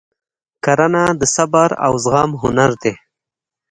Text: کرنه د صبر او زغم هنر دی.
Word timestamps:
کرنه 0.63 1.03
د 1.19 1.21
صبر 1.35 1.69
او 1.85 1.93
زغم 2.03 2.31
هنر 2.41 2.71
دی. 2.81 2.93